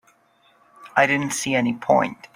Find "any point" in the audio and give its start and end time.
1.53-2.27